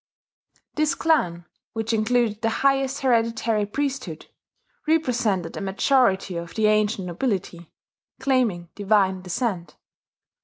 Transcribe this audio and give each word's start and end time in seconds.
This 0.73 0.95
clan, 0.95 1.45
which 1.73 1.93
included 1.93 2.41
the 2.41 2.49
highest 2.65 3.01
hereditary 3.01 3.67
priesthood, 3.67 4.25
represented 4.87 5.55
a 5.55 5.61
majority 5.61 6.37
of 6.37 6.55
the 6.55 6.65
ancient 6.65 7.05
nobility, 7.05 7.71
claiming 8.19 8.69
divine 8.73 9.21
descent. 9.21 9.75